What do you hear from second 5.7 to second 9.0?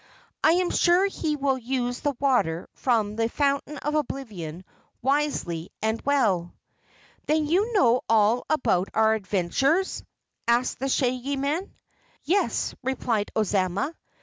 and well." "Then you know all about